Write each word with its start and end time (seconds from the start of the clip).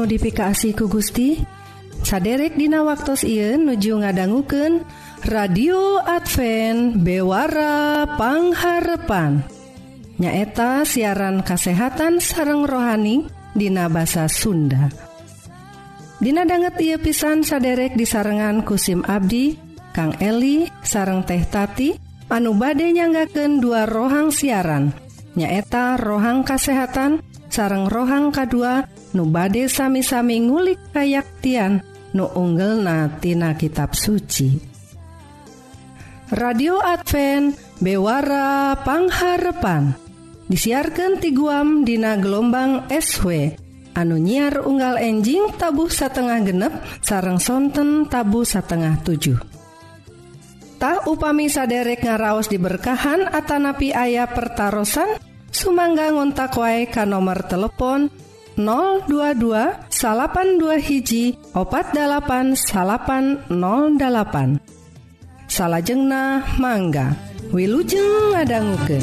notifikasi 0.00 0.72
ku 0.72 0.88
Gusti. 0.88 1.36
Saderek 2.00 2.56
Dina 2.56 2.80
waktu 2.80 3.12
Ieu 3.28 3.60
nuju 3.60 4.00
ngadangguken 4.00 4.88
radio 5.28 6.00
Advent 6.00 7.04
bewarapangharepan 7.04 9.44
nyaeta 10.16 10.88
siaran 10.88 11.44
kasehatan 11.44 12.24
sareng 12.24 12.64
rohani 12.64 13.28
Dina 13.52 13.92
bahasa 13.92 14.32
Sunda. 14.32 14.88
Dina 16.20 16.44
banget 16.48 16.80
ia 16.80 16.96
pisan 16.96 17.44
saderek 17.44 18.00
disarengan 18.00 18.64
kusim 18.64 19.04
Abdi 19.04 19.60
Kang 19.92 20.16
Eli 20.22 20.70
sareng 20.80 21.28
teh 21.28 21.44
tati 21.44 21.92
anu 22.32 22.56
bade 22.56 22.88
nyanggaken 22.88 23.60
dua 23.60 23.84
rohang 23.84 24.32
siaran. 24.32 24.96
Nyaeta 25.36 26.00
rohang 26.00 26.48
kasehatan 26.48 27.20
sareng 27.50 27.90
rohang 27.90 28.30
K2 28.30 28.54
nubade 29.16 29.66
sami-sami 29.66 30.38
ngulik 30.44 30.78
kayaktian 30.94 31.82
nu 32.14 32.30
unggel 32.34 32.82
natina 32.82 33.54
kitab 33.58 33.94
suci. 33.94 34.58
Radio 36.30 36.78
Adva 36.78 37.50
bewarapangharrepan 37.82 39.98
disiarkan 40.46 41.18
ti 41.18 41.34
guam 41.34 41.82
Dina 41.82 42.14
gelombang 42.18 42.86
SW 42.86 43.50
anu 43.98 44.14
nyiar 44.14 44.62
unggal 44.62 45.02
enjing 45.02 45.50
tabuh 45.58 45.90
satengah 45.90 46.38
genep 46.46 46.70
sarengsonten 47.02 48.06
tabu 48.06 48.46
satengah 48.46 49.02
7 49.02 50.78
tak 50.78 51.10
upami 51.10 51.50
saderek 51.50 52.06
ngaraos 52.06 52.46
diberkahan 52.46 53.26
Atanapi 53.28 53.92
ayah 53.92 54.30
pertaran 54.30 54.86
Sumangga 55.50 56.14
ngontak 56.14 56.54
wae 56.56 56.86
ka 56.86 57.02
nomor 57.02 57.42
telepon 57.44 58.08
022 58.56 59.72
82 59.90 60.78
hiji 60.86 61.38
opat 61.54 61.86
8808 61.94 64.56
salahjengna 65.50 66.42
mangga 66.62 67.06
Wilujeng 67.50 68.30
ngadangguken 68.30 69.02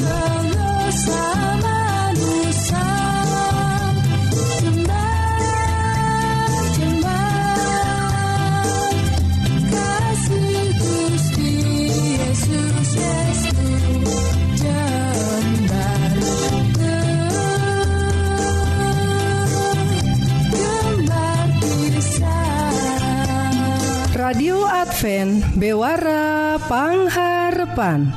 radio 24.28 24.68
Advent 24.68 25.40
bewarapangharpan 25.56 28.12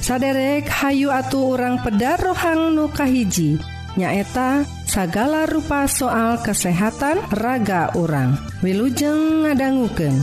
saderek 0.00 0.64
Hayu 0.72 1.12
atu 1.12 1.52
orang 1.52 1.84
peda 1.84 2.16
rohang 2.16 2.72
nukahiji 2.72 3.60
nyaeta 3.92 4.64
sagala 4.88 5.44
rupa 5.44 5.84
soal 5.84 6.40
kesehatan 6.40 7.20
raga 7.28 7.92
orang 7.92 8.40
Wilujeng 8.64 9.44
ngadangguken. 9.44 10.16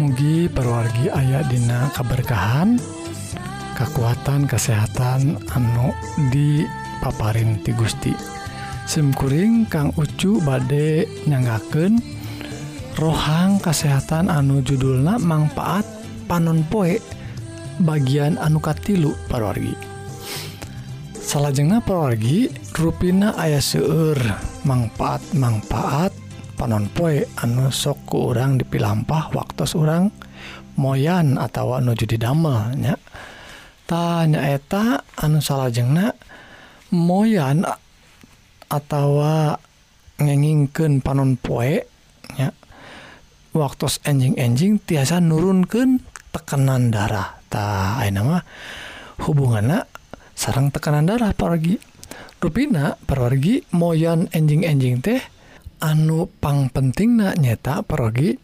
mugi 0.00 0.48
perwargi 0.48 1.12
ayat 1.12 1.52
dina 1.52 1.92
keberkahan 1.92 2.80
kekuatan 3.76 4.48
kesehatan 4.48 5.36
anu 5.52 5.92
di 6.32 6.64
paparin 7.04 7.60
ti 7.60 7.76
Gusti. 7.76 8.16
SIMkuring 8.88 9.68
Kang 9.68 9.92
Ucu 10.00 10.40
badde 10.40 11.04
nyanggaken 11.28 12.00
rohang 12.96 13.60
kesehatan 13.60 14.32
anu 14.32 14.64
judulna 14.64 15.20
manfaat 15.20 15.84
panon 16.24 16.64
poe 16.64 16.96
bagian 17.84 18.40
anukatilu 18.40 19.12
perwargi 19.30 19.90
salahjengnah 21.30 21.86
perwargi 21.86 22.50
ruina 22.74 23.38
ayah 23.38 23.62
seueur 23.62 24.18
manfaat 24.66 25.22
manfaat 25.38 26.10
panon 26.60 26.92
poe 26.92 27.24
anu 27.40 27.72
sok 27.72 28.04
kurang 28.04 28.60
dipilampah 28.60 29.32
waktu 29.32 29.64
orang 29.80 30.12
moyan 30.76 31.40
atau 31.40 31.80
anu 31.80 31.96
judi 31.96 32.20
damelnya 32.20 33.00
tanya 33.88 34.44
eta 34.44 35.00
anu 35.24 35.40
salahjengna 35.40 36.12
moyan 36.92 37.64
atau 38.68 39.08
ngengingken 40.20 41.00
panon 41.00 41.40
poe 41.40 41.80
ya 42.36 42.52
waktu 43.56 43.86
enjing-enjing 44.04 44.84
tiasa 44.84 45.18
nurunkan 45.18 46.04
tekanan 46.30 46.92
darah. 46.92 47.40
Ta 47.50 47.98
nama 48.12 48.38
hubungan 49.24 49.82
sarang 50.36 50.68
tekanan 50.70 51.08
darah 51.08 51.34
pergi 51.34 51.80
rupina 52.38 52.94
pergi 52.94 53.64
moyan 53.74 54.30
enjing-enjing 54.30 55.02
teh 55.02 55.39
anupang 55.80 56.68
penting 56.68 57.16
na 57.16 57.32
nyeta 57.32 57.80
pergi 57.80 58.36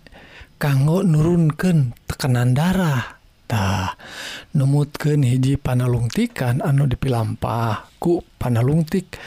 kanggo 0.57 1.05
nurunken 1.05 1.93
tekanan 2.09 2.57
darahtah 2.57 3.93
numutken 4.57 5.21
hiji 5.21 5.61
panalungtikan 5.61 6.65
anu 6.65 6.89
dipilampah 6.89 7.93
ku 8.01 8.25
panalungtik. 8.41 9.21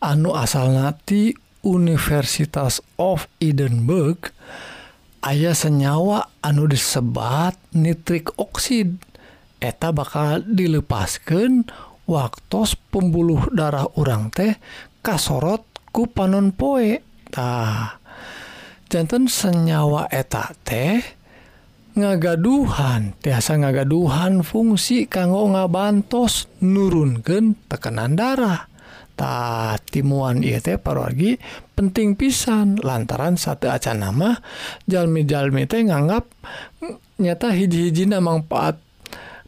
Anu 0.00 0.36
asal 0.36 0.76
ngati 0.76 1.36
Universitas 1.60 2.80
of 2.96 3.28
Edinburgh 3.36 4.32
ayah 5.24 5.52
senyawa 5.52 6.28
anu 6.40 6.68
disebat 6.68 7.56
nitrik 7.76 8.32
oksid. 8.40 8.96
Eta 9.60 9.92
bakal 9.92 10.40
dilepaskan 10.48 11.68
waktu 12.08 12.60
pembuluh 12.88 13.44
darah 13.52 13.92
orang 14.00 14.32
teh 14.32 14.56
kasorot 15.04 15.60
ku 15.92 16.08
panon 16.08 16.56
poe 16.56 17.09
eta. 17.30 17.94
Jantan 18.90 19.30
senyawa 19.30 20.10
eta 20.10 20.50
teh 20.66 20.98
ngagaduhan. 21.94 23.14
Tiasa 23.22 23.54
ngagaduhan 23.62 24.42
fungsi 24.42 25.06
kanggo 25.06 25.46
ngabantos 25.54 26.50
nurunken 26.58 27.54
tekanan 27.70 28.18
darah. 28.18 28.66
Ta 29.14 29.78
timuan 29.78 30.42
ieu 30.42 30.58
teh 30.58 30.74
parwargi 30.74 31.38
penting 31.78 32.18
pisan. 32.18 32.82
Lantaran 32.82 33.38
satu 33.38 33.70
aca 33.70 33.94
nama 33.94 34.34
jalmi-jalmi 34.90 35.70
teh 35.70 35.86
nganggap 35.86 36.26
nyata 37.22 37.54
hiji-hiji 37.54 38.10
manfaat 38.18 38.82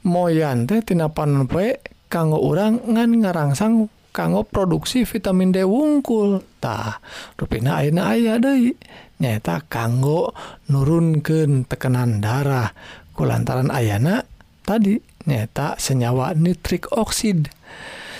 moyan 0.06 0.70
teh 0.70 0.86
tina 0.86 1.10
panon 1.10 1.50
poe 1.50 1.82
kanggo 2.06 2.38
orang 2.38 2.78
ngan 2.86 3.10
ngarangsang 3.26 3.90
kanggo 4.12 4.44
produksi 4.44 5.08
vitamin 5.08 5.50
D 5.50 5.64
wungkultah 5.64 7.00
ruina 7.40 7.80
aina 7.80 8.12
aya 8.12 8.36
Dei 8.36 8.76
nyata 9.18 9.64
kanggo 9.66 10.36
nurunken 10.68 11.64
tekenan 11.64 12.20
darah 12.20 12.70
ku 13.16 13.24
lantaran 13.24 13.72
ayana 13.72 14.22
tadi 14.62 15.00
nyata 15.24 15.80
senyawa 15.80 16.36
nitrik 16.36 16.92
oksid 16.92 17.48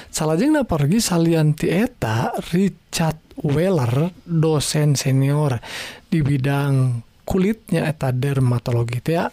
salahjengna 0.09 0.65
pergi 0.65 0.99
saliantieta 1.01 2.41
Richard 2.53 3.21
Weller 3.41 4.13
dosen 4.25 4.97
senior 4.97 5.61
di 6.09 6.21
bidang 6.21 7.01
kulitnya 7.25 7.89
eta 7.89 8.13
dermatologi 8.13 9.01
ya 9.09 9.33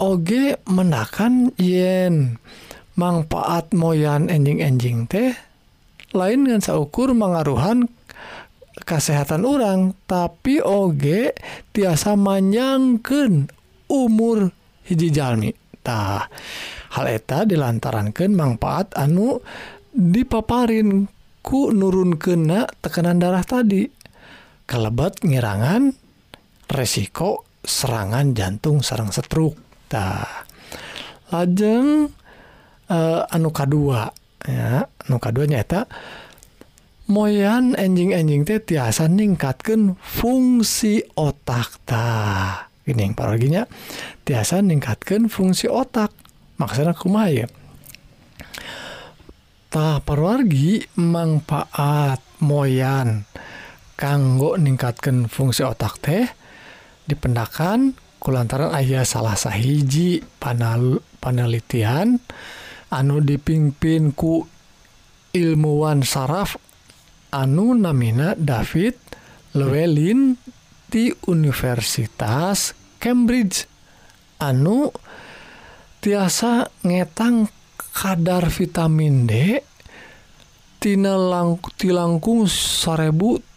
Oge 0.00 0.56
menakan 0.64 1.52
yen 1.60 2.40
manfaat 2.96 3.76
moyan 3.76 4.32
enjing-enjing 4.32 5.04
teh 5.04 5.36
lain 6.16 6.46
dengan 6.46 6.62
saukur 6.62 7.14
mengaruhan 7.14 7.86
kesehatan 8.82 9.44
orang 9.46 9.94
tapi 10.08 10.62
oge 10.62 11.36
tiasa 11.74 12.14
manjangken 12.14 13.50
umur 13.90 14.50
hiji 14.86 15.10
jalmitah 15.10 16.30
hal 16.90 17.06
eta 17.06 17.46
dilantarankan 17.46 18.30
manfaat 18.34 18.94
anu 18.98 19.38
dipaparin 19.94 21.06
ku 21.40 21.74
nurun 21.74 22.18
kena 22.20 22.66
tekanan 22.82 23.18
darah 23.18 23.44
tadi. 23.44 23.86
Kelebat 24.66 25.26
ngirangan 25.26 25.90
resiko 26.70 27.42
serangan 27.66 28.38
jantung 28.38 28.86
serang 28.86 29.10
setruk. 29.10 29.58
Tah 29.90 30.46
lajeng 31.34 32.06
eh, 32.86 33.20
anu 33.34 33.50
kedua 33.50 34.06
ya. 34.46 34.86
K2nyata 35.18 35.90
moyan 37.10 37.74
enjing-enjing 37.74 38.46
teh 38.46 38.62
tiasa 38.62 39.10
ningkatkan 39.10 39.98
fungsi 39.98 41.02
otakta 41.18 42.70
ini 42.90 43.12
paraginya 43.14 43.66
tiasa 44.26 44.62
ningkatkan 44.62 45.30
fungsi 45.30 45.70
otak. 45.70 46.10
Maksud 46.60 46.86
aku 46.92 47.08
ya 47.32 47.48
tak 49.70 50.02
perwargi 50.02 50.82
manfaat 50.98 52.18
moyan 52.42 53.22
kanggo 53.94 54.58
ningkatkan 54.58 55.30
fungsi 55.30 55.62
otak 55.62 56.02
teh 56.02 56.26
dipendakan 57.06 57.94
kulantaran 58.18 58.74
ayah 58.74 59.06
salah 59.06 59.38
sahiji 59.38 60.26
panel 60.42 60.98
penelitian 61.22 62.18
anu 62.90 63.22
dipimpin 63.22 64.10
ku 64.10 64.42
ilmuwan 65.30 66.02
saraf 66.02 66.58
anu 67.30 67.74
namina 67.78 68.34
David 68.34 68.98
Llewellyn 69.54 70.38
di 70.90 71.10
Universitas 71.30 72.74
Cambridge. 72.98 73.66
Anu 74.42 74.90
tiasa 76.00 76.66
ngetang 76.82 77.50
kadar 77.92 78.48
vitamin 78.48 79.28
D 79.28 79.60
tina 80.80 81.12
lang 81.14 81.60
tilangkung 81.76 82.48
1700 82.48 83.52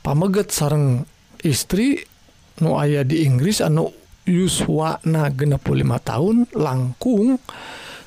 pameget 0.00 0.48
sareng 0.48 1.04
istri 1.44 2.00
nu 2.64 2.80
aya 2.80 3.04
di 3.04 3.28
Inggris 3.28 3.60
anu 3.60 3.92
yuswana 4.24 5.28
65 5.28 6.08
tahun 6.08 6.36
langkung 6.56 7.36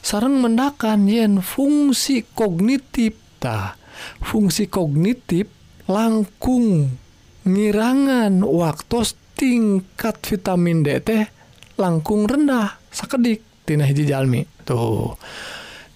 sarang 0.01 0.41
mendakan 0.41 1.05
yen 1.05 1.39
fungsi 1.39 2.25
kognitifta 2.33 3.77
fungsi 4.21 4.67
kognitif 4.67 5.47
langkung 5.89 6.97
ngirangan 7.45 8.45
waktu 8.45 8.97
tingkat 9.33 10.21
vitamin 10.21 10.85
D 10.85 11.01
teh 11.01 11.25
langkung 11.81 12.29
rendah 12.29 12.77
sakedik 12.93 13.41
tina 13.65 13.89
hiji 13.89 14.05
jalmi. 14.05 14.45
Tuh. 14.61 15.17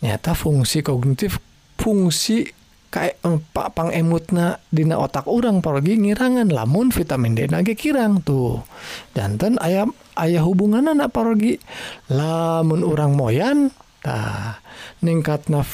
Nyata 0.01 0.33
fungsi 0.33 0.81
kognitif 0.81 1.37
fungsi 1.77 2.49
kayak 2.89 3.21
empat 3.21 3.75
pang 3.75 3.91
emutna 3.91 4.57
dina 4.71 4.95
otak 4.97 5.27
orang 5.27 5.59
pergi 5.59 5.99
ngirangan 5.99 6.49
lamun 6.49 6.89
vitamin 6.89 7.37
D 7.37 7.45
nage 7.45 7.77
kirang 7.77 8.25
tuh. 8.25 8.65
Jantan 9.13 9.61
ayam 9.61 9.93
ayah 10.17 10.41
hubungan 10.41 10.89
anak 10.89 11.13
pergi 11.13 11.61
lamun 12.09 12.81
orang 12.81 13.13
moyan 13.13 13.69
nah, 14.05 14.61
ningkat 15.01 15.49
naf 15.49 15.69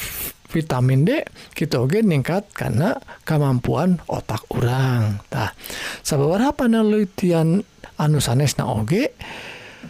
vitamin 0.52 1.08
D 1.08 1.24
kitoge 1.56 2.04
ningkat 2.04 2.48
karena 2.52 3.00
kemampuan 3.24 4.04
otak 4.04 4.44
orang 4.52 5.24
tah 5.32 5.56
sabar 6.04 6.44
penelitian 6.52 7.64
anu 7.96 8.18
sanesna 8.20 8.68
oge 8.68 9.16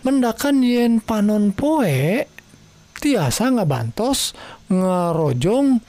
mendakan 0.06 0.62
yen 0.62 1.02
panon 1.02 1.50
poe 1.50 2.26
tiasa 3.02 3.58
ngabantos 3.58 4.38
ngerojong 4.70 5.82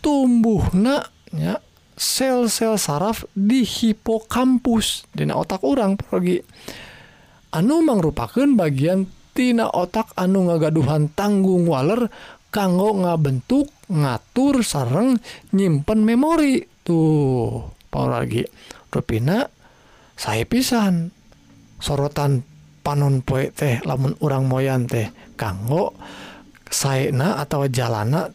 tumbuhna 0.00 1.04
ya 1.36 1.60
sel-sel 1.98 2.80
saraf 2.80 3.28
di 3.36 3.66
hipokampus 3.66 5.04
dina 5.12 5.36
otak 5.36 5.60
orang 5.66 6.00
pergi 6.00 6.40
anu 7.52 7.84
mangrupakan 7.84 8.48
bagian 8.56 9.04
tina 9.38 9.70
otak 9.70 10.18
anu 10.18 10.50
ngagaduhan 10.50 11.14
tanggung 11.14 11.70
waler 11.70 12.10
kanggo 12.50 12.90
ngabentuk 12.98 13.70
ngatur 13.86 14.66
sareng 14.66 15.22
nyimpen 15.54 16.02
memori. 16.02 16.66
Tuh 16.82 17.70
Paul 17.86 18.10
lagi 18.10 18.42
Rupina 18.90 19.46
saya 20.18 20.42
pisan. 20.42 21.14
Sorotan 21.78 22.42
panon 22.82 23.22
poe 23.22 23.54
teh 23.54 23.78
lamun 23.86 24.18
urang 24.18 24.50
moyan 24.50 24.90
teh. 24.90 25.14
Kanggo 25.38 25.94
saena 26.66 27.38
atau 27.38 27.70
jalana 27.70 28.34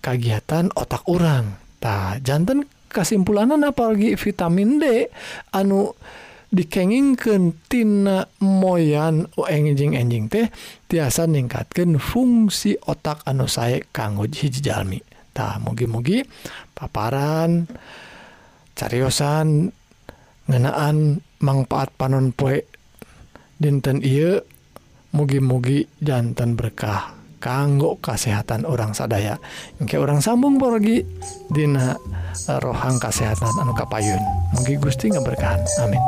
kegiatan 0.00 0.72
otak 0.72 1.04
orang 1.12 1.60
tak 1.76 2.24
jantan 2.24 2.64
kesimpulan 2.88 3.52
apalagi 3.52 4.16
vitamin 4.16 4.80
D 4.80 5.12
anu 5.52 5.92
yang 5.92 6.27
dikengingkentina 6.48 8.24
moyan 8.40 9.28
enjing-enjing 9.36 10.32
teh 10.32 10.48
tiasa 10.88 11.28
ningkatkan 11.28 12.00
fungsi 12.00 12.80
otak 12.88 13.20
anu 13.28 13.44
saya 13.44 13.84
kanggo 13.92 14.24
hijijalmi 14.24 15.04
tak 15.36 15.60
mugi-mugi 15.60 16.24
paparan 16.72 17.68
cariyosan 18.72 19.68
ngenaan 20.48 21.20
manfaat 21.44 21.92
panon 21.94 22.32
poe 22.32 22.64
dinten 23.58 24.00
iya 24.00 24.40
mugi-mugi 25.12 25.90
jantan 25.98 26.54
berkah. 26.54 27.17
kanggo 27.38 27.98
kesehatan 28.02 28.66
orang 28.66 28.92
sadaya. 28.92 29.38
Oke 29.78 29.98
orang 29.98 30.22
sambung 30.22 30.58
pergi 30.58 31.02
Dina 31.50 31.94
eh, 32.50 32.58
rohang 32.60 32.98
kesehatan 32.98 33.54
anu 33.62 33.72
kapayun. 33.74 34.20
Mungkin 34.54 34.82
Gusti 34.82 35.10
nggak 35.10 35.26
berkahan 35.26 35.62
amin. 35.82 36.02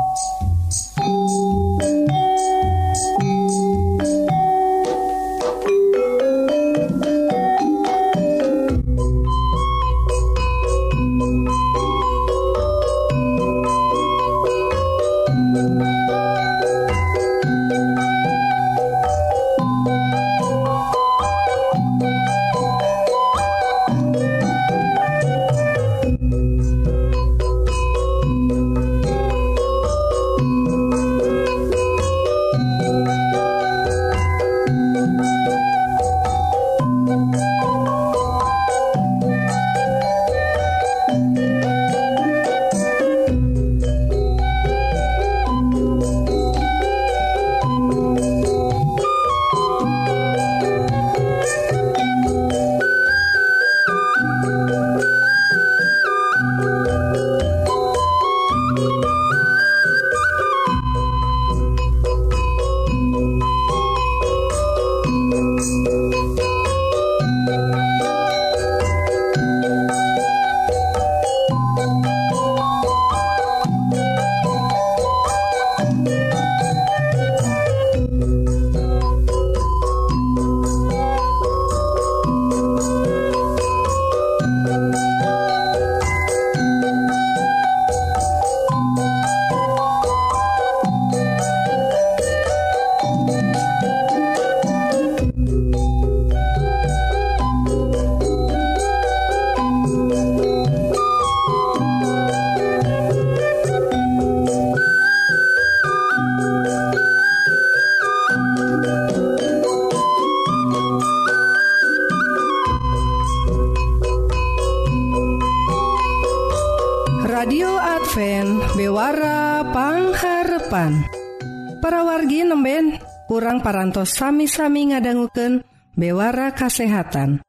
kurang 123.31 123.63
parantos 123.63 124.11
sami-sami 124.11 124.91
ngadangguken 124.91 125.63
bewara 125.95 126.51
kasehatan. 126.51 127.39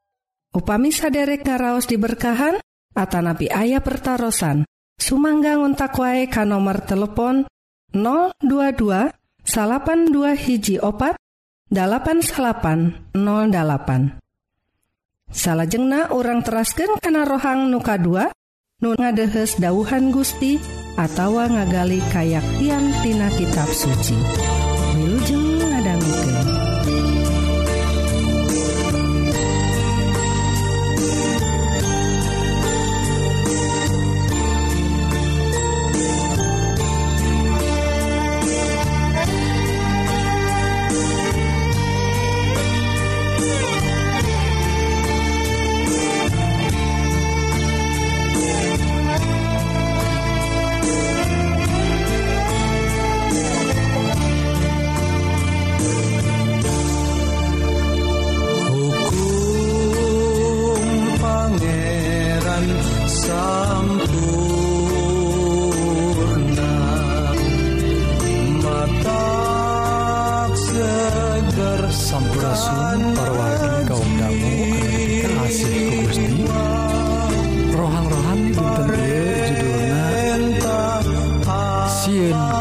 Upami 0.54 0.94
saderek 0.94 1.42
ngaraos 1.42 1.90
diberkahan 1.90 2.62
Atanapi 2.94 3.50
ayah 3.50 3.82
pertaran 3.82 4.62
Sumangga 5.00 5.58
ngontak 5.58 5.96
wae 5.98 6.30
ka 6.30 6.46
nomor 6.46 6.86
telepon 6.86 7.48
022 7.90 9.10
salapan 9.42 10.12
dua 10.12 10.38
hiji 10.38 10.78
opat 10.78 11.18
8808 11.72 13.16
salahjengna 15.32 16.12
orang 16.12 16.44
terasken 16.44 17.00
kana 17.00 17.24
rohang 17.24 17.72
nuka 17.72 17.96
2 17.96 18.30
Nun 18.84 18.98
ngadehes 18.98 19.56
dauhan 19.62 20.12
Gusti 20.12 20.58
atawa 20.98 21.46
ngagali 21.46 22.02
kayak 22.10 22.42
tiang 22.58 22.90
tina 23.00 23.30
kitab 23.30 23.70
suci. 23.70 24.18
Pernambucano. 25.82 26.51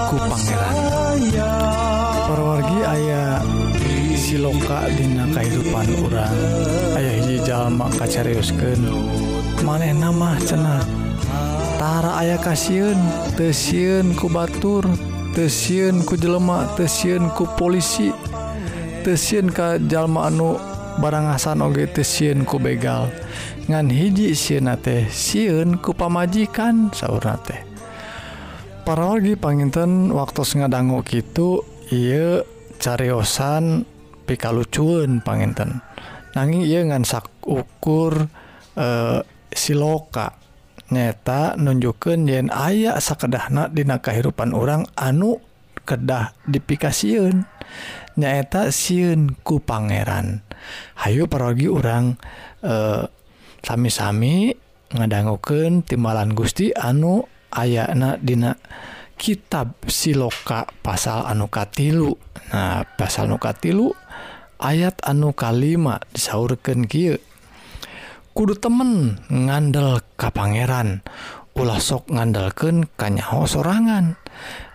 ku 0.09 0.15
Pangeran. 0.19 0.75
Perwargi 2.31 2.79
ayah 2.87 3.43
siloka 4.15 4.87
dina 4.95 5.27
kehidupan 5.35 5.87
urang. 5.99 6.35
Ayah 6.95 7.13
hiji 7.19 7.37
jalma 7.43 7.91
kacariuskeun 7.99 8.81
manehna 9.61 10.09
mah 10.09 10.39
cenah 10.41 10.81
tara 11.77 12.17
ayah 12.25 12.39
kasieun 12.41 12.97
teu 13.37 13.53
sieun 13.53 14.17
ku 14.17 14.25
batur 14.31 14.85
teu 15.37 15.49
sieun 15.49 16.01
ku 16.01 16.17
jelema 16.17 16.65
teu 16.73 16.89
sieun 16.89 17.29
ku 17.37 17.45
polisi 17.59 18.09
teu 19.05 19.17
sieun 19.17 19.53
ka 19.53 19.77
jalma 19.77 20.29
anu 20.31 20.57
barangasan 21.01 21.61
oge 21.65 21.89
teu 21.89 22.05
sieun 22.05 22.43
ku 22.47 22.57
begal. 22.61 23.09
Ngan 23.69 23.87
hiji 23.93 24.33
sieuna 24.33 24.75
teh 24.75 25.07
sieun 25.07 25.79
ku 25.79 25.93
pamajikan 25.95 26.91
saurna 26.91 27.37
teh. 27.39 27.70
paragi 28.81 29.37
panginten 29.37 30.09
waktu 30.09 30.41
ngadanggu 30.41 31.05
gitu 31.05 31.61
ia 31.93 32.41
cariosan 32.81 33.85
pika 34.25 34.49
lucuun 34.49 35.21
panginten. 35.21 35.85
Nanging 36.33 36.65
ia 36.65 36.81
ngansak 36.83 37.29
ukur 37.45 38.27
eh, 38.75 39.19
e, 39.21 39.25
siloka 39.53 40.35
nyata 40.91 41.55
nunjukkan 41.55 42.27
yen 42.27 42.47
aya 42.51 42.99
sakedahna 42.99 43.71
dina 43.71 44.03
kehidupan 44.03 44.51
orang 44.51 44.83
anu 44.99 45.39
kedah 45.87 46.35
dipikasiun 46.47 47.47
nyaeta 48.19 48.73
siun 48.73 49.39
ku 49.45 49.63
pangeran. 49.63 50.43
Hayu 50.99 51.31
paragi 51.31 51.71
orang 51.71 52.17
e, 52.59 52.73
eh, 52.73 53.03
sami-sami 53.61 54.51
ngadangguken 54.91 55.87
timbalan 55.87 56.35
Gusti 56.35 56.75
anu 56.75 57.30
ayana 57.51 58.17
dina 58.17 58.57
kitab 59.19 59.77
siloka 59.85 60.65
pasal 60.81 61.27
anukatilu 61.29 62.17
nah 62.49 62.81
pasal 62.97 63.29
nukatilu 63.29 63.93
ayat 64.57 64.97
anu 65.05 65.35
kalima 65.35 66.01
disaurkan 66.15 66.89
Ky 66.89 67.19
kudu 68.31 68.55
temen 68.57 69.21
ngandel 69.27 69.99
ka 70.15 70.31
Pangeran 70.31 71.03
ulah 71.51 71.79
sok 71.83 72.11
ngandalken 72.11 72.87
kanyaho 72.95 73.43
sorangan. 73.43 74.15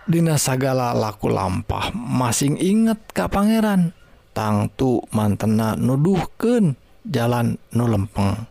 Dina 0.07 0.39
sagala 0.39 0.95
laku 0.95 1.27
lampah 1.27 1.91
masing 1.91 2.55
inget 2.63 3.11
ka 3.11 3.27
Pangeran 3.27 3.91
tangtu 4.31 5.03
mantena 5.11 5.75
nuduhken 5.75 6.79
jalan 7.03 7.59
nulempeng 7.75 8.47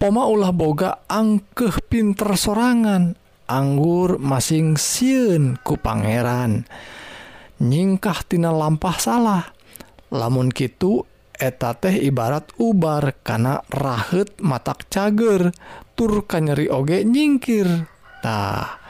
Poma 0.00 0.24
ulah 0.24 0.48
boga 0.48 1.04
angkeh 1.12 1.76
pinter 1.84 2.32
sorangan 2.32 3.20
anggur 3.44 4.16
masing 4.16 4.80
siun 4.80 5.60
ku 5.60 5.76
Pangeran. 5.76 6.64
Nyingkahtina 7.60 8.48
lampah 8.48 8.96
salah 8.96 9.44
lamun 10.08 10.48
Kitu 10.56 11.04
eta 11.36 11.76
teh 11.76 12.00
ibarat 12.00 12.48
ubar 12.56 13.12
karena 13.20 13.60
rahet 13.68 14.40
matak 14.40 14.88
cager 14.88 15.52
tur 15.92 16.24
nyeri 16.24 16.72
oge 16.72 17.04
nyingkirtah 17.04 18.80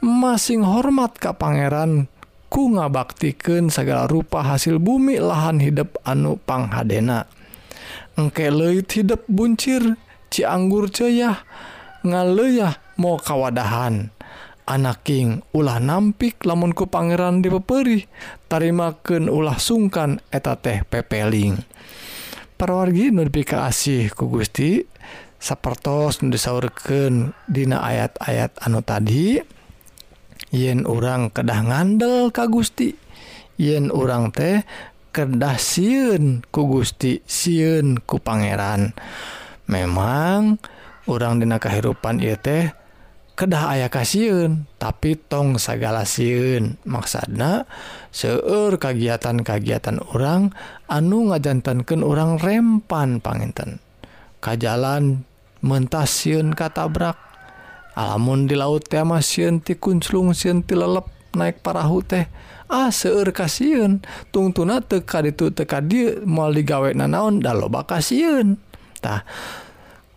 masing 0.00 0.64
hormat 0.64 1.20
Ka 1.20 1.36
Pangeran 1.36 2.08
ku 2.48 2.72
ngabaktiken 2.72 3.68
segala 3.68 4.08
rupa 4.08 4.40
hasil 4.40 4.80
bumi 4.80 5.20
lahan 5.20 5.60
hidup 5.60 6.00
anupanghaena 6.00 7.28
engke 8.16 8.48
leut 8.48 8.88
hidup 8.88 9.28
buncir 9.28 10.00
Cianggur 10.30 10.94
ceyah 10.94 11.42
ngaleyah 12.06 12.96
mau 13.02 13.18
kawadahan. 13.18 14.14
Anaking 14.70 15.42
ulah 15.50 15.82
nampik 15.82 16.46
lamunku 16.46 16.86
Pangeran 16.86 17.42
di 17.42 17.50
peperih 17.50 18.06
tarimaken 18.46 19.26
ulah 19.26 19.58
sungkan 19.58 20.22
eta 20.30 20.54
teh 20.54 20.86
pepeling. 20.86 21.58
Perwargi 22.54 23.10
nupika 23.10 23.66
asih 23.66 24.14
ku 24.14 24.30
Gusti 24.30 24.86
sapertos 25.42 26.22
disaurken 26.22 27.34
dina 27.50 27.82
ayat-ayat 27.82 28.62
anu 28.62 28.86
tadi 28.86 29.42
yen 30.54 30.86
orang 30.86 31.34
kedah 31.34 31.66
ngandel 31.66 32.30
ka 32.30 32.46
Gusti 32.46 32.94
yen 33.58 33.90
orang 33.90 34.30
teh 34.30 34.62
kedah 35.10 35.58
siun 35.58 36.46
ku 36.54 36.70
Gusti 36.70 37.18
siun 37.26 37.98
ku 38.06 38.22
Pangeran. 38.22 38.94
memang 39.70 40.58
orang 41.06 41.38
dina 41.38 41.62
kehidupan 41.62 42.18
ia 42.18 42.34
teh 42.34 42.74
kedah 43.38 43.72
aya 43.72 43.88
kasiun 43.88 44.68
tapi 44.76 45.16
tong 45.16 45.56
segala 45.56 46.04
siun 46.04 46.76
maksana 46.84 47.64
seueur 48.12 48.76
kagiatan-kagiatan 48.76 50.02
orang 50.12 50.52
anu 50.90 51.32
ngajantankan 51.32 52.04
orang 52.04 52.36
rempan 52.36 53.22
panginten. 53.22 53.80
Kajalan 54.44 55.24
mentasiun 55.64 56.52
katabrak. 56.52 57.16
Alamun 57.96 58.44
di 58.44 58.60
laut 58.60 58.84
teh 58.88 59.00
mah 59.00 59.24
siun 59.24 59.64
ti 59.64 59.76
kunclung 59.76 60.36
siun 60.36 60.60
ti 60.60 60.76
lelep 60.76 61.08
naik 61.32 61.64
parahu 61.64 62.04
teh. 62.04 62.28
Ah 62.68 62.92
seueur 62.92 63.32
kasiun 63.32 64.04
tungtuna 64.30 64.84
teka 64.84 65.24
ditu 65.24 65.48
teka 65.48 65.80
dia 65.80 66.20
mau 66.22 66.52
digawe 66.52 66.92
naon 66.92 67.40
da 67.40 67.56
loba 67.56 67.88
kasiun 67.88 68.69
tah 69.00 69.24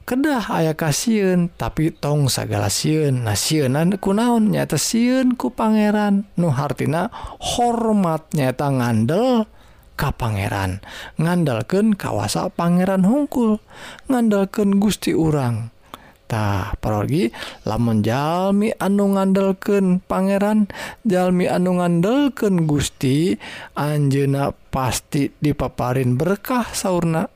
kedah 0.04 0.52
aya 0.52 0.76
kasiun 0.76 1.48
tapi 1.56 1.96
tong 1.96 2.28
segala 2.28 2.68
siun. 2.68 3.24
Nasionan 3.24 3.96
kunaon 3.96 4.52
nyata 4.52 4.76
siun 4.76 5.40
ku 5.40 5.56
Pangeran. 5.56 6.28
Nuhartina 6.36 7.08
hormatnya 7.40 8.52
ngandel 8.52 9.48
ka 9.96 10.12
Pangeran. 10.12 10.84
Ngandalken 11.16 11.96
kawasa 11.96 12.52
Pangeran 12.52 13.08
hungkul. 13.08 13.64
Ngandalken 14.12 14.84
Gusti 14.84 15.16
urangtah 15.16 16.76
parogi 16.84 17.32
lamun 17.64 18.04
Jalmi 18.04 18.76
anu 18.76 19.16
ngandalken 19.16 20.04
Pangeran 20.04 20.68
Jalmi 21.08 21.48
anu 21.48 21.80
ngandalken 21.80 22.68
Gusti 22.68 23.40
Anjena 23.78 24.52
pasti 24.52 25.32
dipaparin 25.32 26.20
berkah 26.20 26.68
sauna 26.74 27.30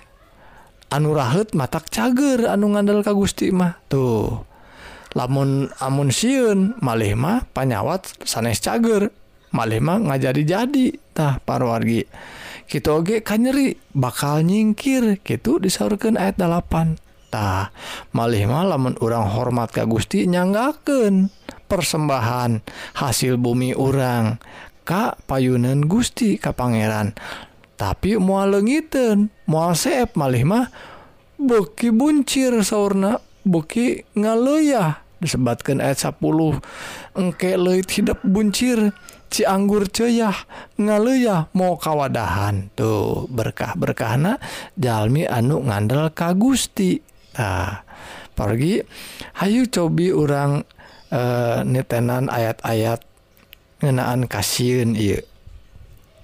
Anu 0.87 1.18
rahut 1.18 1.51
mata 1.59 1.83
cager 1.83 2.46
anu 2.46 2.75
ngandal 2.75 3.03
ka 3.03 3.11
Gusti 3.11 3.51
mah. 3.51 3.75
Tuh. 3.90 4.46
Lamun 5.16 5.72
amun 5.83 6.12
siun 6.12 6.79
malih 6.79 7.18
mah 7.18 7.49
panyawat 7.51 8.22
sanes 8.22 8.62
cager 8.62 9.11
malih 9.51 9.83
mah 9.83 9.99
ngajadi-jadi 9.99 11.14
tah 11.16 11.42
parwargi. 11.42 12.07
Kita 12.66 12.99
oge 12.99 13.22
kanyeri 13.22 13.79
bakal 13.94 14.42
nyingkir 14.42 15.22
gitu 15.22 15.59
disaurkan 15.59 16.18
ayat 16.18 16.38
8 16.38 17.31
tah 17.31 17.75
malih 18.14 18.46
mah 18.46 18.70
lamun 18.70 18.94
orang 19.03 19.27
hormat 19.27 19.75
ka 19.75 19.83
Gusti 19.87 20.31
nyanggaken 20.31 21.31
persembahan 21.66 22.62
hasil 22.94 23.38
bumi 23.42 23.75
orang 23.75 24.38
Ka 24.87 25.18
payunan 25.27 25.83
Gusti 25.90 26.38
Ka 26.38 26.55
Pangeran. 26.55 27.18
Tapi 27.75 28.14
mual 28.22 28.55
legiten 28.55 29.35
mual 29.51 29.75
sep 29.75 30.14
malih 30.14 30.46
mah 30.46 30.70
boki 31.37 31.90
buncir 31.90 32.55
sauna 32.62 33.18
buki 33.42 34.07
ngaleah 34.14 35.03
disebatkan 35.18 35.83
ayat 35.83 36.14
10 36.16 36.22
engke 37.18 37.59
leit 37.59 37.88
hidup 37.92 38.22
buncir 38.22 38.94
ci 39.27 39.42
anggur 39.42 39.90
ceyah 39.90 40.46
ngaleah 40.79 41.51
mau 41.53 41.75
kawadahan. 41.75 42.70
Tuh 42.79 43.27
berkah-berkahna 43.27 44.38
jalmi 44.79 45.27
anu 45.27 45.66
ngandel 45.66 46.14
ka 46.14 46.31
Gusti. 46.33 47.03
Nah 47.37 47.83
pergi 48.37 48.81
Hayu 49.40 49.68
cobi 49.68 50.12
orang 50.12 50.64
e, 51.09 51.20
eh, 51.20 51.59
nitenan 51.64 52.29
ayat-ayat 52.29 53.15
ngenaan 53.80 54.30
kasihun 54.30 54.94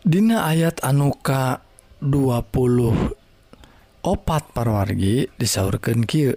Dina 0.02 0.50
ayat 0.50 0.82
anuka 0.82 1.62
20 2.02 4.02
opat 4.02 4.42
parwargi 4.50 5.30
disaurkan 5.38 6.02
Ky 6.02 6.34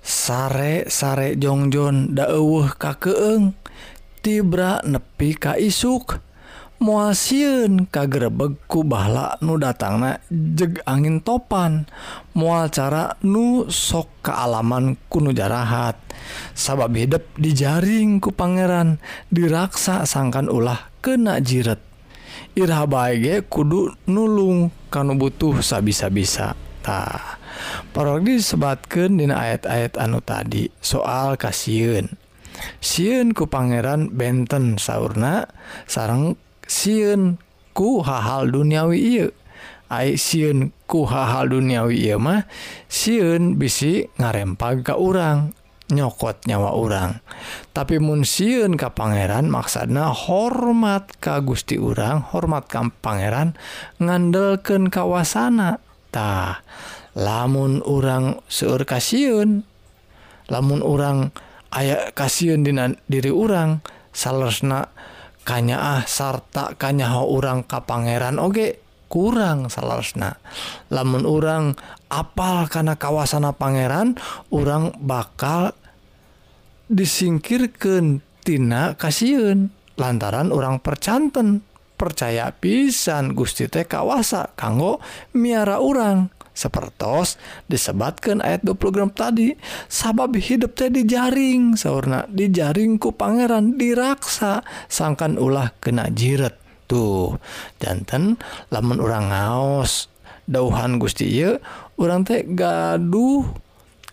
sare 0.00 0.88
sare 0.88 1.36
Jongjon 1.36 2.16
dawuh 2.16 2.72
kakeg 2.78 3.52
tibra 4.24 4.80
nepi 4.86 5.36
ka 5.36 5.60
isuk. 5.60 6.24
muasiun 6.78 7.88
kagerebegku 7.88 8.84
bala 8.84 9.36
nu 9.40 9.56
datangna 9.56 10.20
jeg 10.30 10.80
angin 10.84 11.24
topan. 11.24 11.88
Mual 12.36 12.68
cara 12.68 13.16
nu 13.24 13.66
sok 13.70 14.26
kealaman 14.26 14.96
kuno 15.08 15.32
jarahat. 15.32 15.96
Sabab 16.52 16.92
bedep 16.92 17.32
dijaring 17.36 18.20
ku 18.20 18.32
Pangeran 18.32 19.00
diraksa 19.32 20.04
sangkan 20.04 20.52
ulah 20.52 20.92
kena 21.00 21.40
jiret. 21.40 21.80
Irha 22.56 22.84
baige 22.88 23.44
kudu 23.48 23.92
nulung 24.08 24.72
kanu 24.88 25.16
butuh 25.16 25.60
sabisa-bisa. 25.60 26.56
Ta. 26.84 27.36
Parodi 27.90 28.38
disebatkan 28.38 29.16
dina 29.16 29.40
ayat-ayat 29.40 29.96
anu 29.96 30.20
tadi 30.20 30.68
soal 30.78 31.40
kasiun 31.40 32.26
siun 32.80 33.36
ku 33.36 33.48
Pangeran 33.48 34.12
benten 34.12 34.80
sauna 34.80 35.48
sarang 35.84 36.36
siun 36.66 37.38
ku 37.72 38.02
hal 38.02 38.50
duniawi 38.50 39.30
siun 40.18 40.74
ku 40.90 41.06
hal 41.06 41.50
duniawi 41.50 42.10
mah 42.18 42.46
siun 42.90 43.54
bisi 43.54 44.06
ngarempa 44.18 44.82
ka 44.82 44.98
urang 44.98 45.54
nyokot 45.86 46.42
nyawa 46.50 46.74
urang 46.74 47.22
tapi 47.70 48.02
mun 48.02 48.26
siun 48.26 48.74
ka 48.74 48.90
Pangeran 48.90 49.46
maksana 49.46 50.10
hormat 50.10 51.14
ka 51.22 51.38
Gusti 51.38 51.78
urang 51.78 52.26
hormat 52.34 52.66
ka 52.66 52.82
Pangeran 52.90 53.54
ngandelken 54.02 54.90
kawasanatah 54.90 56.66
lamun 57.14 57.86
orang 57.86 58.42
seur 58.50 58.82
kasiun 58.82 59.62
lamun 60.50 60.82
orang 60.82 61.30
aya 61.70 62.10
kasiun 62.10 62.66
diri 63.06 63.30
orang 63.30 63.78
salahna 64.10 64.90
kanyaah 65.46 66.02
sarta 66.10 66.74
kanyaha 66.74 67.22
orang 67.22 67.62
ka 67.62 67.86
Pangeran. 67.86 68.42
Oge 68.42 68.82
kurang 69.06 69.70
salasna 69.70 70.34
lamun 70.90 71.22
orang 71.22 71.78
apal 72.10 72.66
karena 72.66 72.98
kawasana 72.98 73.54
Pangeran 73.54 74.18
orang 74.50 74.98
bakal 74.98 75.70
disingkirkentina 76.90 78.98
kasiun 78.98 79.70
lantaran 79.94 80.50
orang 80.50 80.82
percanten 80.82 81.62
percaya 81.96 82.52
pisan 82.52 83.32
Gusti 83.32 83.72
teh 83.72 83.88
kawasa 83.88 84.52
kanggo 84.58 85.00
miara 85.32 85.80
orang 85.80 86.35
sepertos 86.56 87.36
disebatkan 87.68 88.40
ayat 88.40 88.64
20 88.64 89.12
tadi 89.12 89.52
sabab 89.92 90.32
hidup 90.40 90.72
teh 90.72 90.88
dijaring 90.88 91.76
sauna 91.76 92.24
dijaringku 92.32 93.12
Pangeran 93.12 93.76
diraksa 93.76 94.64
sangkan 94.88 95.36
ulah 95.36 95.76
kena 95.78 96.08
jiret 96.08 96.56
tuh. 96.88 97.36
Jantan 97.76 98.40
lamun 98.72 99.04
orang 99.04 99.28
ngaos 99.28 100.08
dauhan 100.48 100.96
Gusti 100.96 101.28
Iye 101.28 101.60
orang 102.00 102.24
teh 102.24 102.42
gaduh 102.48 103.44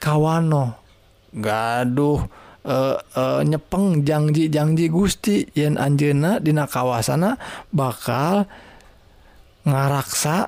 kawano 0.03 0.75
gaduh 1.32 2.27
Uh, 2.63 2.95
uh, 3.19 3.43
nyepeng 3.43 4.08
janji-janji 4.08 4.88
Gusti 4.88 5.43
yen 5.51 5.75
Anjena 5.75 6.39
dina 6.39 6.63
kawasana 6.63 7.36
bakal 7.75 8.47
ngaraksa 9.67 10.47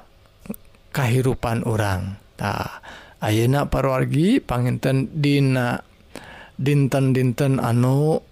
kehidupan 0.95 1.67
orangtah 1.67 2.79
Ayeuna 3.19 3.67
parwargi 3.67 4.39
panginten 4.39 5.12
Dina 5.12 5.75
dinten-dinten 6.55 7.60
anu 7.60 8.23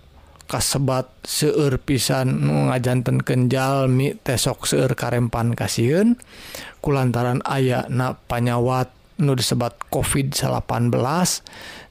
kasebat 0.48 1.10
seueur 1.26 1.82
pisan 1.82 2.46
ngajanten 2.72 3.26
Kenjalmi 3.26 4.16
tesok 4.22 4.70
seueur 4.70 4.96
karempan 4.96 5.58
kasihun 5.58 6.16
kulantaran 6.80 7.44
aya 7.44 7.90
na 7.92 8.16
panyawat 8.16 8.92
nu 9.18 9.34
disebat 9.34 9.76
covid 9.92 10.36
18 10.36 10.94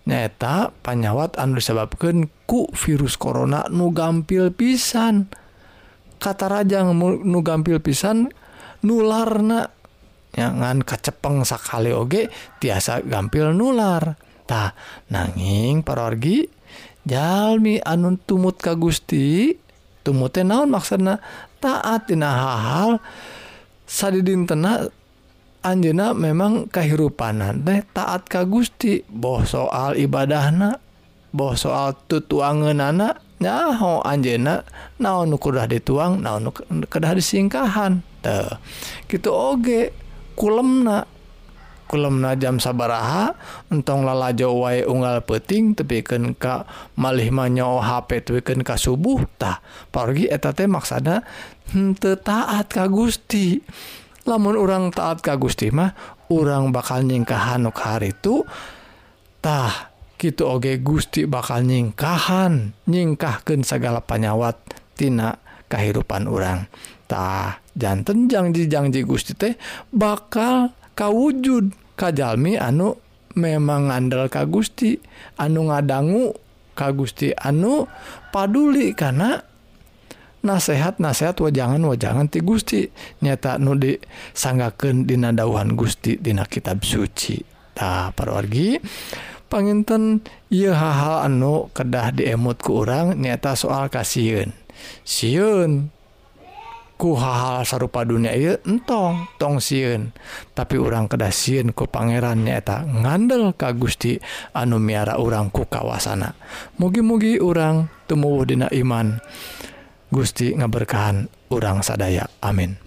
nyata 0.06 0.74
panyawat 0.82 1.38
anu 1.38 1.58
disebabkan 1.58 2.26
ku 2.46 2.66
virus 2.74 3.14
corona 3.14 3.66
nu 3.70 3.94
gampil 3.94 4.50
pisan. 4.50 5.30
Kata 6.22 6.46
raja 6.46 6.86
nu 6.86 7.38
gampil 7.42 7.82
pisan 7.82 8.30
nularna 8.82 9.81
jangan 10.32 10.80
kacepeng 10.82 11.44
sakali 11.44 11.92
oge 11.92 12.32
tiasa 12.58 13.04
gampil 13.04 13.52
nular. 13.54 14.16
Tah 14.42 14.74
nanging 15.06 15.86
parorgi 15.86 16.50
Jalmi 17.02 17.82
anun 17.82 18.18
tumut 18.18 18.58
ka 18.58 18.74
Gusti 18.78 19.54
tumute 20.02 20.42
naon 20.42 20.70
maksana 20.70 21.18
taattina 21.62 22.30
hal 22.30 22.90
sadidin 23.86 24.46
tena 24.46 24.86
Anjena 25.62 26.10
memang 26.10 26.66
kehirupanan 26.66 27.62
teh 27.62 27.86
taat 27.94 28.26
ka 28.26 28.42
Gusti 28.42 29.06
boh 29.06 29.46
soal 29.46 29.94
ibadahna 29.94 30.82
boh 31.30 31.54
soal 31.54 31.94
tutuangan 32.10 32.82
anak 32.82 33.22
nyaho 33.38 34.02
Anjena 34.02 34.66
naon 34.98 35.30
nukudah 35.30 35.70
dituang 35.70 36.18
naon 36.18 36.50
kedah 36.86 37.14
disingkahan. 37.14 38.02
Teh 38.22 38.58
gitu 39.06 39.30
oge. 39.30 39.94
kulemna. 40.34 41.08
Kulemna 41.92 42.32
jam 42.40 42.56
sabaraha 42.56 43.36
entong 43.68 44.08
lalajo 44.08 44.64
wae 44.64 44.80
unggal 44.88 45.20
peting 45.28 45.76
tepiken 45.76 46.32
ka 46.32 46.64
malih 46.96 47.28
manyo 47.28 47.84
HP 47.84 48.24
tuken 48.24 48.64
ka 48.64 48.80
subuh 48.80 49.20
tah. 49.36 49.60
Pargi 49.92 50.24
eta 50.24 50.56
teh 50.56 50.64
maksana 50.64 51.20
hmm, 51.72 52.00
henteu 52.00 52.16
taat 52.16 52.72
ka 52.72 52.88
Gusti. 52.88 53.60
Lamun 54.24 54.56
orang 54.56 54.88
taat 54.88 55.20
ka 55.20 55.36
Gusti 55.36 55.68
mah 55.68 55.92
orang 56.32 56.72
bakal 56.72 57.04
nyingkahan 57.04 57.60
nuk 57.60 57.76
hari 57.76 58.16
itu 58.16 58.48
tah 59.44 59.92
gitu 60.16 60.48
oge 60.48 60.78
Gusti 60.80 61.26
bakal 61.28 61.66
nyingkahan 61.66 62.72
nyingkahkan 62.88 63.66
segala 63.66 64.00
panyawat 64.00 64.56
tina 64.94 65.42
kehidupan 65.66 66.30
orang 66.30 66.70
tah 67.10 67.61
jantan 67.76 68.28
janji-janji 68.28 69.04
Gusti 69.04 69.32
teh 69.36 69.54
bakal 69.92 70.72
kawujud. 70.96 71.74
Kajalmi 71.92 72.56
anu 72.56 72.96
memang 73.36 73.92
ngandel 73.92 74.26
Ka 74.32 74.48
Gusti 74.48 74.96
anu 75.36 75.68
ngadanggu 75.68 76.32
Ka 76.72 76.90
Gusti 76.90 77.30
anu 77.36 77.84
paduli 78.32 78.96
karena 78.96 79.38
nasehat-nasehat 80.42 81.38
wajangan 81.38 81.84
wajangan 81.84 82.26
ti 82.32 82.40
Gusti. 82.40 82.88
Nyata 83.20 83.60
Nudi 83.60 84.00
sanggaken 84.32 85.04
dinadauhan 85.04 85.76
Gusti 85.76 86.16
Dina 86.16 86.48
kitab 86.48 86.82
suci. 86.82 87.52
Sucitah 87.72 88.12
parorgi 88.12 88.76
penginten 89.48 90.20
ia 90.52 90.76
hal 90.76 91.24
anu 91.24 91.72
kedah 91.72 92.12
diemut 92.12 92.60
ke 92.60 92.68
orang 92.68 93.16
nyata 93.16 93.56
soal 93.56 93.88
kasihun 93.88 94.52
siun 95.08 95.88
ku 97.02 97.18
hal-hal 97.18 97.66
sarupa 97.66 98.06
dunia 98.06 98.30
ieu 98.30 98.62
entong 98.62 99.26
tong 99.34 99.58
sieun. 99.58 100.14
Tapi 100.54 100.78
urang 100.78 101.10
kedah 101.10 101.34
sieun 101.34 101.74
ku 101.74 101.90
pangeran 101.90 102.46
nyaeta 102.46 102.86
ngandel 102.86 103.58
ka 103.58 103.74
Gusti 103.74 104.22
anu 104.54 104.78
miara 104.78 105.18
urang 105.18 105.50
ku 105.50 105.66
kawasana. 105.66 106.38
Mugi-mugi 106.78 107.42
urang 107.42 107.90
tumuwuh 108.06 108.46
dina 108.46 108.70
iman. 108.70 109.18
Gusti 110.14 110.54
ngaberkahan 110.54 111.26
urang 111.50 111.82
sadaya. 111.82 112.30
Amin. 112.38 112.78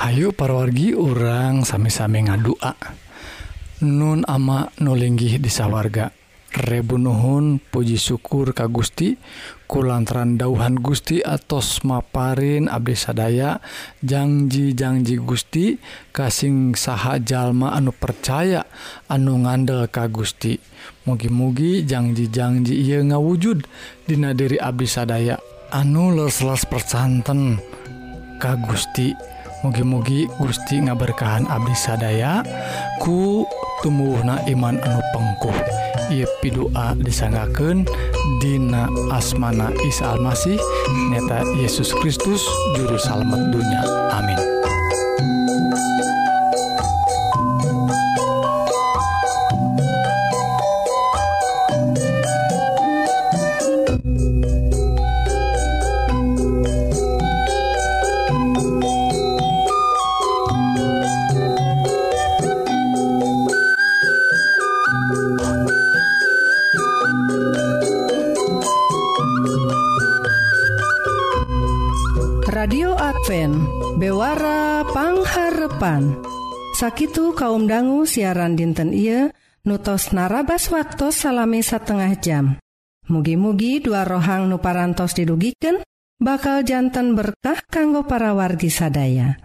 Hayu 0.00 0.32
parwargi 0.32 0.96
urang 0.96 1.68
sami-sami 1.68 2.24
ngadua. 2.24 2.72
Nun 3.84 4.24
ama 4.24 4.72
nulinggih 4.80 5.36
di 5.36 5.52
sawarga. 5.52 6.23
Rebunuhun 6.54 7.58
Puji 7.58 7.98
syukur 7.98 8.54
Ka 8.54 8.70
Gusti 8.70 9.18
kulantran 9.66 10.38
dauhan 10.38 10.78
Gusti 10.78 11.18
atos 11.18 11.82
maparin 11.82 12.70
Abdi 12.70 12.94
sadaya 12.94 13.58
janjijangji 14.06 15.18
Gusti 15.18 15.74
kasing 16.14 16.78
saha 16.78 17.18
jalma 17.18 17.74
anu 17.74 17.90
percaya 17.90 18.62
anu 19.10 19.42
ngandel 19.42 19.90
Ka 19.90 20.06
Gusti. 20.06 20.54
Mugi-mugi 21.10 21.82
janjijangji 21.82 22.86
ia 22.86 23.02
ngawujud 23.02 23.66
Dina 24.06 24.30
diri 24.30 24.54
Abdi 24.54 24.86
sadaya 24.86 25.34
anu 25.74 26.14
leslas 26.14 26.62
persanten 26.70 27.58
Ka 28.38 28.54
Gusti. 28.62 29.10
Mugi-mugi 29.66 30.30
Gusti 30.38 30.78
ngaberkahan 30.86 31.50
Abdi 31.50 31.74
sadaya 31.74 32.46
ku 33.02 33.42
tumuhna 33.84 34.40
iman 34.48 34.80
anu 34.80 35.00
pengkuh 35.12 35.52
ia 36.08 36.24
pidua 36.40 36.96
disanggaken 36.96 37.84
Dina 38.40 38.88
asmana 39.12 39.68
Isa 39.84 40.16
Almasih 40.16 40.56
nyata 41.12 41.44
Yesus 41.60 41.92
Kristus 42.00 42.40
juru 42.80 42.96
salamet 42.96 43.52
dunya. 43.52 43.84
Amin. 44.08 44.53
sakitu 76.84 77.32
kaum 77.32 77.64
dangu 77.64 78.04
siaran 78.04 78.60
dinten 78.60 78.92
Ieu 78.92 79.32
nutos 79.64 80.12
narabas 80.12 80.68
waktu 80.68 81.16
salami 81.16 81.64
setengah 81.64 82.12
jam. 82.20 82.60
Mugi-mugi 83.08 83.80
dua 83.80 84.04
rohang 84.04 84.52
nuparantos 84.52 85.16
didugiken 85.16 85.80
bakal 86.20 86.60
jantan 86.60 87.16
berkah 87.16 87.56
kanggo 87.72 88.04
para 88.04 88.36
wargi 88.36 88.68
sadaya. 88.68 89.40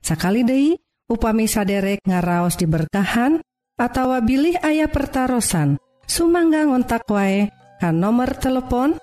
Sakali 0.00 0.48
Dei 0.48 0.80
upami 1.12 1.44
saderek 1.44 2.08
ngaraos 2.08 2.56
diberkahan 2.56 3.44
atau 3.76 4.16
bilih 4.24 4.56
ayah 4.64 4.88
pertaran 4.88 5.76
Sumangga 6.08 6.64
ngontak 6.64 7.04
wae 7.12 7.52
kan 7.84 8.00
nomor 8.00 8.32
telepon 8.40 8.96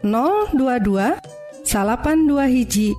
022 0.00 0.56
salapan 1.60 2.24
dua 2.24 2.48
hiji 2.48 2.96